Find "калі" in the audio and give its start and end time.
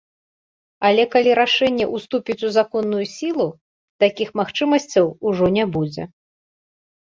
1.15-1.31